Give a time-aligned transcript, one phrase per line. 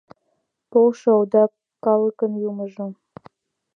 [0.71, 1.43] Полшо, овда
[1.85, 2.87] калыкын юмыжо!